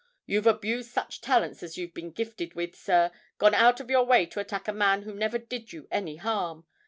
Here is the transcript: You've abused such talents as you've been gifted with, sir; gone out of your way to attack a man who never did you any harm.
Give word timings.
You've 0.25 0.47
abused 0.47 0.89
such 0.89 1.21
talents 1.21 1.61
as 1.61 1.77
you've 1.77 1.93
been 1.93 2.09
gifted 2.09 2.55
with, 2.55 2.75
sir; 2.75 3.11
gone 3.37 3.53
out 3.53 3.79
of 3.79 3.91
your 3.91 4.03
way 4.03 4.25
to 4.25 4.39
attack 4.39 4.67
a 4.67 4.73
man 4.73 5.03
who 5.03 5.13
never 5.13 5.37
did 5.37 5.71
you 5.73 5.87
any 5.91 6.15
harm. 6.15 6.65